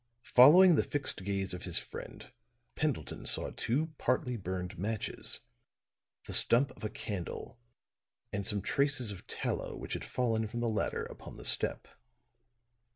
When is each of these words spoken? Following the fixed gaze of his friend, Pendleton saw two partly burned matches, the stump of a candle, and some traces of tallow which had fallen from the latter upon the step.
Following 0.33 0.73
the 0.73 0.83
fixed 0.83 1.23
gaze 1.23 1.53
of 1.53 1.61
his 1.65 1.77
friend, 1.77 2.33
Pendleton 2.73 3.27
saw 3.27 3.51
two 3.51 3.93
partly 3.99 4.35
burned 4.35 4.79
matches, 4.79 5.41
the 6.25 6.33
stump 6.33 6.71
of 6.71 6.83
a 6.83 6.89
candle, 6.89 7.59
and 8.33 8.43
some 8.47 8.63
traces 8.63 9.11
of 9.11 9.27
tallow 9.27 9.77
which 9.77 9.93
had 9.93 10.03
fallen 10.03 10.47
from 10.47 10.59
the 10.59 10.67
latter 10.69 11.03
upon 11.03 11.37
the 11.37 11.45
step. 11.45 11.87